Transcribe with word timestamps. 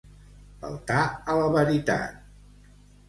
Faltar 0.61 1.03
a 1.33 1.35
la 1.41 1.45
veritat. 1.57 2.73